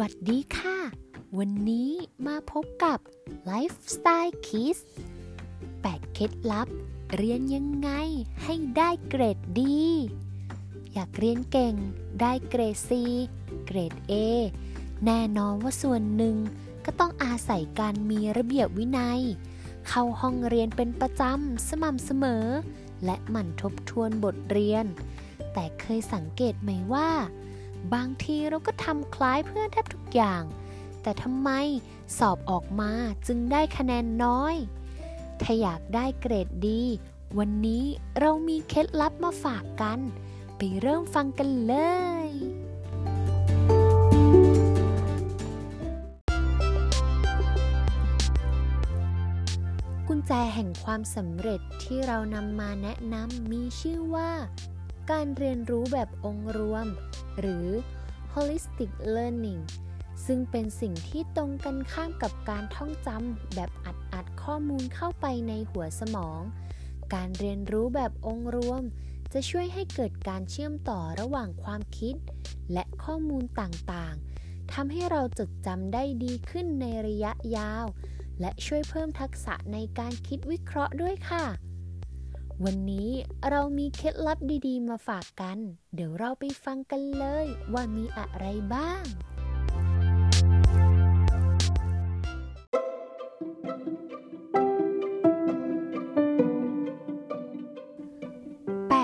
[0.00, 0.78] วัสดีค่ะ
[1.38, 1.90] วันนี้
[2.26, 2.98] มาพบกับ
[3.50, 4.80] Lifestyle Kids
[5.46, 6.68] 8 เคล็ดลับ
[7.16, 7.90] เรียนยังไง
[8.42, 9.82] ให้ได้เกรดดี
[10.92, 11.74] อยากเรียนเก่ง
[12.20, 12.90] ได้เกรด C
[13.66, 14.14] เกรด A
[15.06, 16.36] แน่นอนว่าส่วนหนึ่ง
[16.84, 19.20] ก็ต้องอาศัยการมีระเบียบวินัย
[19.88, 22.46] เข้าห้องเรียนเป็นประจำสม่ำเสมอ
[23.04, 24.84] และหมั่นทบทวนบทเรียน
[25.52, 27.10] แต่เคยสังเกตไหมว่า
[27.94, 30.42] บางทีเราก็ทำคล้ายเพื่อนแทบทุกอย่าง
[31.02, 31.50] แต่ทำไม
[32.18, 32.92] สอบออกมา
[33.26, 34.54] จึงได้คะแนนน้อย
[35.40, 36.82] ถ้าอยากได้เกรดดี
[37.38, 37.84] วันนี้
[38.20, 39.98] เรามีเคล็ดลับมาฝากกัน
[40.56, 41.74] ไปเริ่มฟังกันเล
[42.28, 42.30] ย
[50.08, 54.30] กุญแจแห่งความสำเร็จที่เรานำมาแนะนำมีชื่อว่า
[55.10, 56.86] การเรียนรู้แบบองค์รวม
[57.40, 57.68] หรือ
[58.32, 59.62] holistic learning
[60.26, 66.40] ซึ่งเป็นสิ่งที่ตรงกันข้ามกับการท่องจำแบบอัดอัดข้อมูลเข้าไปในหัวสมอง
[67.14, 68.82] การเรียนรู้แบบองค์รวม
[69.32, 72.14] จะช่วยให้เกิดการเชื่อมต่อระหว่างความคิด
[72.72, 77.86] และข้อมูลต่างๆทำให้เราจดจำได้ดีขึ้นในระยะยาว
[78.40, 81.44] และช่วยเพิ่มทักษะในการคิดวิเคราะห์ด้วยค่ะ
[82.64, 83.10] วันนี้
[83.50, 85.58] เรามีเคล็ดลับดีๆ มาฝากกัน
[85.94, 89.04] เดี๋ยวเราไปฟังกันเลยว่ามีอะไรบ้าง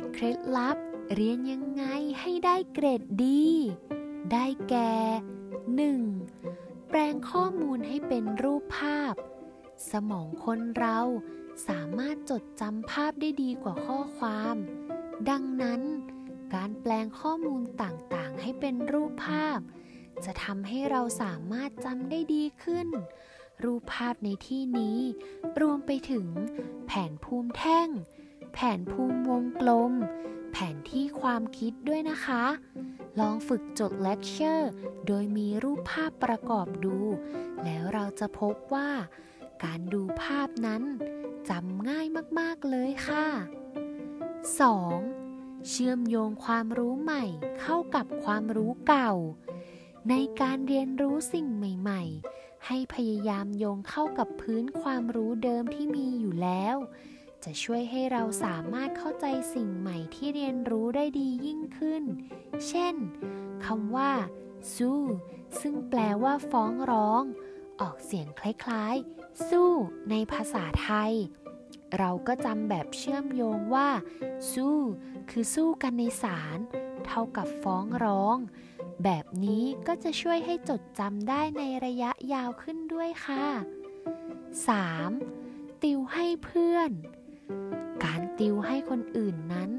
[0.00, 0.76] 8 เคล็ดลับ
[1.14, 1.84] เรียนยังไง
[2.20, 3.46] ให้ได้เกรดดี
[4.32, 4.92] ได้แก่
[6.14, 6.88] 1.
[6.88, 9.14] แปลงข้อมูลให้เป็นรูปภาพ
[9.90, 10.98] สมองคนเรา
[11.68, 14.56] สามารถจดจำภาพได้ดีกว่าข้อความ
[15.30, 15.80] ดังนั้น
[16.54, 19.58] การแปลงข้อมูลต่างๆ ให้เป็นรูปภาพ
[20.24, 22.88] จะทำให้เราสามารถจำได้ดีขึ้น
[23.64, 24.98] รูปภาพในที่นี้
[25.60, 26.26] รวมไปถึง
[26.86, 27.88] แผนภูมิแท่ง
[28.54, 29.92] แผนภูมิวงกลม
[30.52, 32.44] แผนที่ความคิดด้วยนะคะ
[33.20, 34.70] ลองฝึกจดเลคเชอร์
[35.06, 36.96] โดยมีรูปภาพประกอบดู
[37.64, 38.90] แล้วเราจะพบว่า
[39.64, 40.82] การดูภาพนั้น
[41.48, 42.06] จำง่าย
[42.38, 43.26] มากๆเลยค่ะ
[44.88, 45.68] 2.
[45.68, 47.24] เชื่อมโยงความรู้ใหม่
[47.60, 49.12] เข้ากับความรู้เก่า
[50.10, 52.02] ในการเรียนรู้สิ่งใหม่
[52.34, 56.76] ๆ ให้พยายามโยงเข้ากับพื้นความรู้เดิมที่มีอยู่แล้ว
[57.44, 62.02] จะช่วยให้เราสามารถเข้าใจสิ่งใหม่ที่เรียนรู้ได้ดียิ่งขึ้น
[62.68, 62.94] เช่น
[63.64, 64.12] คำว่า
[64.76, 65.02] สู้
[65.60, 67.22] ซึ่งแปลว่าฟ้องร้อง
[67.80, 69.70] ออกเสียงคล้ายๆ สู้
[70.10, 71.12] ในภาษาไทย
[71.98, 73.88] เราก็จำแบบเชื่อมโยงว่า
[74.52, 74.78] สู้
[75.30, 76.58] คือสู้กันในศาล
[77.06, 78.36] เท่ากับฟ้องร้อง
[79.04, 83.46] แบบนี้ก็จะช่วยให้จดจำได้ในระยะยาวขึ้นด้วยค่ะ
[85.06, 85.82] 3.
[85.82, 86.90] ติวให้เพื่อน
[88.04, 89.70] การติวให้คนอื่นนั้น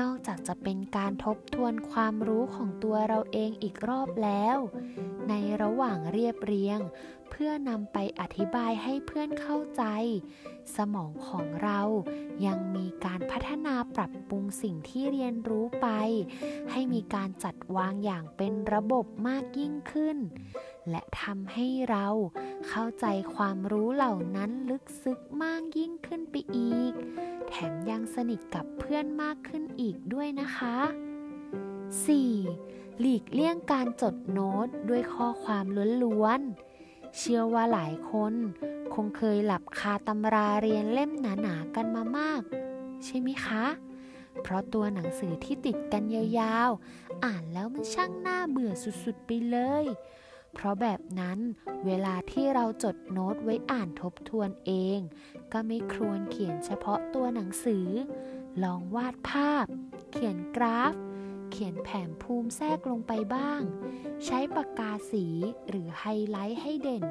[0.00, 4.58] นอกจากจะเป็นการทบทวนความรู้ของตัวเราเองอีกรอบแล้ว
[5.28, 6.80] ในระหว่างเรียบเรียง
[7.42, 9.82] พื่อนำไปอธิบายให้เพื่อนเข้าใจ
[10.76, 11.80] สมองของเรา
[12.46, 15.88] ยังมีการพัฒนาปรับปรุงสิ่งที่เรียนรู้ไป
[16.70, 20.18] ให้มีการจัดวางอย่างเป็นระบบมากยิ่งขึ้น
[20.90, 22.06] และทำให้เรา
[22.68, 26.92] เข้าใจความรู้เหล่านั้นลึกซึ้งมากยิ่งขึ้นไปอีก
[27.48, 30.76] แถมยังสนิทกับเพื่อนมากขึ้นอีกด้วยนะคะ
[31.88, 32.98] 4.
[33.00, 35.64] หลีกเลี่ยงการจดโน้ตด้วยข้อความ
[36.04, 36.67] ล้วนๆ
[37.16, 38.34] เชื่อว่าหลายคน
[38.94, 42.42] คงเคยหลับคาตำราเรียนเล่มหนาๆกันมามาก
[43.04, 43.64] ใช่ไหมคะ
[44.42, 48.72] เพราะตัวหนังสือที่ติดกันยาวๆ อ่านแล้วมันช่างน่าเบื่อ
[49.04, 49.84] สุดๆไปเลย
[50.54, 51.38] เพราะแบบนั้น
[51.86, 54.98] เวลาที่เราจดโน้ตไว้อ่านทบทวนเอง
[55.52, 57.86] ก็ไม่ควรเขียนเฉพาะตัวหนังสือ
[58.62, 59.66] ลองวาดภาพ
[60.10, 60.94] เขียนกราฟ
[61.58, 63.60] เขียนแผนภูมิแทรกลงไปบ้าง
[64.24, 65.26] ใช้ปากกาสี
[65.68, 67.04] หรือไฮไลท์ให้เด่น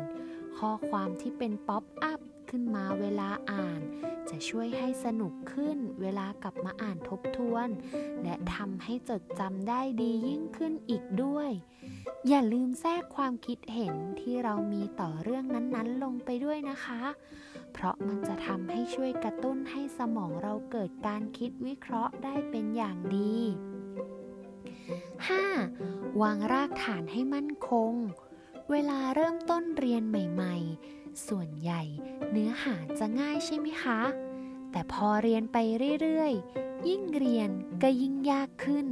[0.57, 2.19] ข้อความที่เป็น pop-up
[2.49, 3.81] ขึ้นมาเวลาอ่าน
[4.29, 7.69] จะช่วยให้สนุกขึ้นเวลากลับมาอ่านทบทวน
[8.23, 11.49] และทำให้จดจำได้ดียิ่งขึ้นอีกด้วย
[12.27, 17.01] อย่าลืมแทรกความคิดเห็นที่เรามีต่อเรื่องนั้นๆ ลงไปด้วยนะคะ
[17.73, 23.37] เพราะมันจะทำให้ช่วยกระตุ้นให้สมองเราเกิดการคิดวิเคราะห์ได้เป็นอย่างดี
[24.87, 26.21] 5.
[26.21, 27.93] วางรากฐานให้มั่นคง
[28.71, 31.81] เวลาเริ่มต้นเรียนใหม่ๆ ส่วนใหญ่
[32.31, 34.01] เนื้อหาจะง่ายใช่ไหมคะ
[34.71, 35.57] แต่พอเรียนไป
[36.01, 37.49] เรื่อยๆ ยิ่งเรียน
[37.83, 38.87] ก็ยิ่งยากขึ้น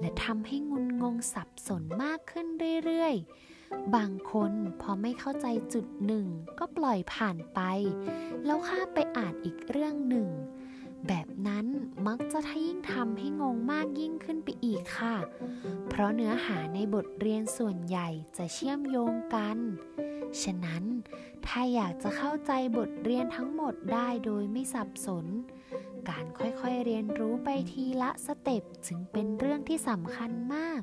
[0.00, 2.46] และทำให้งุนงงสับสนมากขึ้น
[2.84, 6.26] เรื่อยๆบางคนพอไม่เข้าใจจุดหนึ่ง
[6.58, 7.60] ก็ปล่อยผ่านไป
[8.44, 10.28] แล้วข้าไปอ่านอีกเรื่องหนึ่ง
[12.08, 15.16] มักจะทยิ่งทำให้งงมากยิ่งขึ้นไปอีกค่ะ
[15.88, 19.58] เพราะเนื้อหาในบทเรียนส่วนใหญ่จะเชื่อมโยงกัน
[20.42, 20.84] ฉะนั้น
[21.46, 25.26] ถ้าอยากจะเข้าใจบทเรียนทั้งหมดได้โดยไม่สับสน
[26.08, 30.82] การค่อยๆเรียนรู้ไปทีละสเต็ปจึงเป็นเรื่องที่สำคัญมาก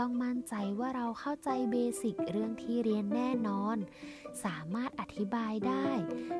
[0.00, 3.76] ต้องมั่นใจว่าเราเข้าใจเบสิกเรื่องที่เรียนแน่นอน
[4.44, 5.88] สามารถอธิบายได้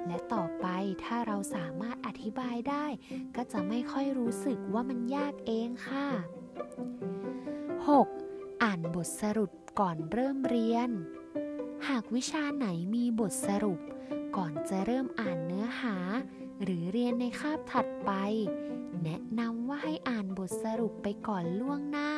[0.06, 0.67] และต่อไป
[1.05, 2.87] ถ้าเราสามารถอธิบายได้
[3.37, 6.08] ก็จะไม่ค่อยรู้สึกว่ามันยากเองค่ะ
[7.76, 8.62] 6.
[8.62, 9.50] อ่านบทสรุป
[9.81, 10.91] ก่อนเริ่มเรียน
[11.88, 13.81] หากวิชาไหนมีบทสรุป
[14.37, 15.97] ก่อนจะเริ่มอ่านเนื้อหา
[16.62, 18.12] หรือเรียนในคาบถัดไป
[19.05, 22.11] แนะนำว่าให้อ่านบทสรุปไปก่อนล่วงหน้า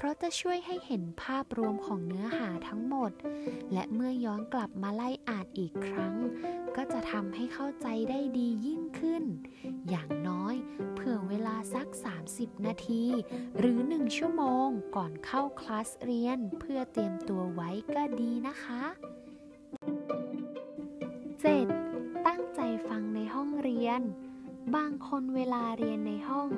[0.00, 3.12] เพราะจะช่วยให้เห็นภาพรวมของเนื้อหาทั้งหมด
[3.72, 6.14] และเมื่อย้อนกลับมาไล่อ่านอีกครั้ง
[6.76, 9.24] ก็จะทำให้เข้าใจได้ดียิ่งขึ้น
[9.88, 10.54] อย่างน้อย
[10.94, 11.88] เผื่อเวลาสัก
[12.26, 13.04] 30 นาที
[13.58, 18.82] หรือ 1 ชั่วโมงก่อนเข้าคลาสเรียน เพื่อเตรียมตัวไว้ก็ดีนะคะ
[21.34, 22.26] 7.
[22.26, 24.00] ตั้งใจฟังในห้องเรียน
[24.76, 26.48] บางคนเวลาเรียนในห้อง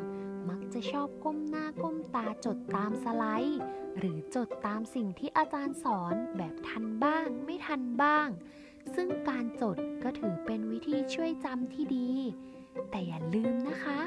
[0.48, 3.60] มักจะชอบก้มหน้าก้มตาจดตามสไลด์
[3.98, 8.28] หรือจดตามสิ่งที่อาจารย์สอนแบบทันบ้างไม่ทันบ้าง
[8.94, 12.10] ซึ่งการจดก็ถือเป็นวิธีช่วยจำที่ดี
[12.90, 14.00] แต่อย่าลืมนะคะ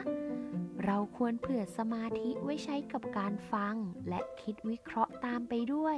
[0.86, 3.76] เราควรเผื่อสมาธิไว้ใช้กับการฟัง
[4.10, 5.98] และคิดวิเคราะห์ตามไปด้วย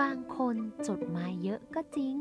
[0.00, 0.56] บางคน
[0.88, 2.16] จดมาเยอะก็จริง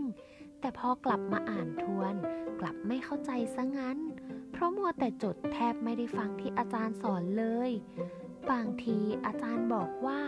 [0.59, 2.13] แต่พอกลับมาอ่านทวน
[2.59, 3.97] กลับไม่เข้าใจซะงั้น
[4.59, 7.71] ราะมัวแต่จดแทบไม่ได้ฟังที่อาจารย์สอนเลย
[8.51, 10.21] บางทีอาจารย์บอกว่า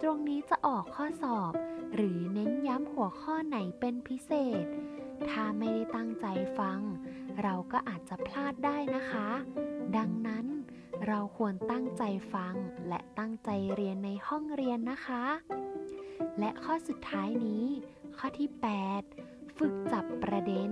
[0.00, 1.52] ตรงนี้จะออกข้อสอบ
[1.94, 4.32] หรือเน้นย้ำหัวข้อไหนเป็นพิเศ
[4.64, 4.66] ษ
[5.28, 6.26] ถ้าไม่ได้ตั้งใจ
[6.58, 6.80] ฟัง
[7.42, 9.28] เราก็อาจจะพลาดได้นะคะ
[9.96, 10.46] ดังนั้น
[11.06, 12.02] เราควรตั้งใจ
[12.34, 12.54] ฟัง
[12.88, 15.24] และตั้งใจเรียนในห้องเรียนนะคะ
[16.38, 17.64] และข้อสุดท้ายนี้
[18.16, 18.48] ข้อที่
[19.02, 20.70] 8 ฝึกจับประเด็น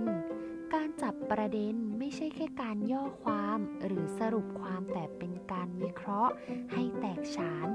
[0.73, 6.33] การจับประเด็นไม่ใช่แค่การย่อความหรือสรุปความแต่เป็นการวิเคราะห์
[6.73, 7.67] ให้แตกฉาน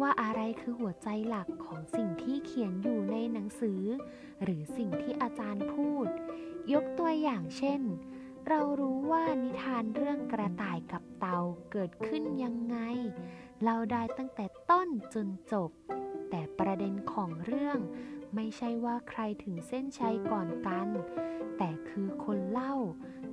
[0.00, 3.82] ว่าอะไรคือหัวใจหลักของสิ่งที่เขียนอยู่ในหนังสือ
[4.42, 6.06] หรือสิ่งที่อาจารย์พูด
[6.72, 7.80] ยกตัวอย่างเช่น
[8.48, 11.38] เรารู้ว่านิทานเรื่องกระต่ายกับเต่า
[11.72, 12.76] เกิดขึ้นยังไง
[13.64, 15.70] เราได้ตั้งแต่ต้นจนจบ
[16.30, 17.78] แต่ประเด็นของเรื่อง
[18.34, 20.88] ไม่ใช่ว่าใครถึงเส้นชัยก่อนกัน
[21.62, 22.74] แต่คือคนเล่า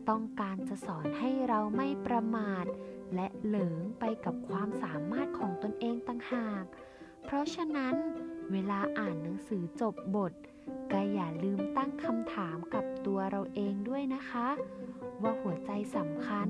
[0.10, 2.66] ต้องการจะสอนให้เราไม่ประมาท
[3.16, 6.64] และเหลิงไปกับความสามารถของตนเองต่างหาก
[7.24, 7.96] เพราะฉะนั้น
[8.52, 10.34] เวลาอ่านหนังสือจบบท
[10.92, 14.48] ก็อย่าลืมตั้งคำถามกับตัวเราเองด้วยนะคะ
[15.22, 16.48] ว่าหัวใจสำคัญ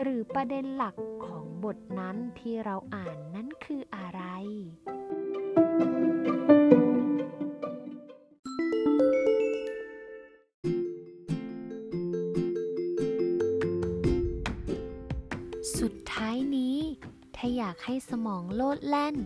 [0.00, 0.96] หรือประเด็นหลัก
[1.26, 3.16] ของบทนั้นที่เราอ่าน
[15.88, 16.78] สุดท้ายนี้
[17.36, 19.16] ถ้าอยากให้สมองโลดแล่น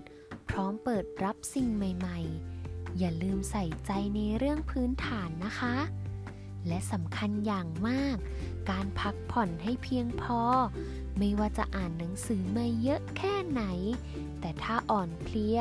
[0.48, 5.76] พร้อมเปิดรับสิ่งใหม่ๆ อย่าลืมใส่ใจในเรื่องพื้นฐานนะคะ
[6.68, 8.16] และสำคัญอย่างมาก
[8.70, 10.40] การพักผ่อนให้เพียงพอ
[11.18, 13.62] ไม่ว่าจะอ่านหนังสือมาเยอะแค่ไหน
[14.40, 15.58] แต่ถ้าอ่อนเพลีย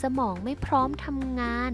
[0.00, 1.70] สมองไม่พร้อมทำงาน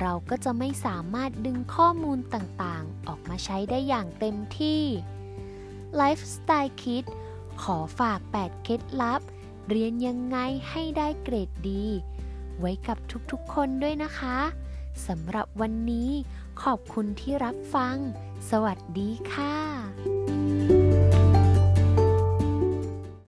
[0.00, 4.82] เราก็จะไม่สามารถดึงข้อมูลต่างๆ ออกมาใช้ได้อย่างเต็มที่
[6.00, 7.06] Lifestyle Kid
[7.62, 9.20] ขอฝาก 8 เคล็ดลับ
[9.68, 10.38] เรียนยังไง
[10.70, 11.84] ให้ได้เกรดดี
[12.60, 12.98] ไว้กับ
[13.30, 14.38] ทุกๆคนด้วยนะคะ
[15.06, 16.10] สำหรับวันนี้
[16.62, 17.96] ขอบคุณที่รับฟัง
[18.50, 19.85] สวัสดีค่ะ